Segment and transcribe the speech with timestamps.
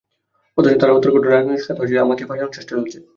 [0.59, 2.97] অথচ তাঁর হত্যার ঘটনায় রাজনৈতিক স্বার্থ হাসিলের জন্য আমাকে ফাঁসানোর চেষ্টা চলছে।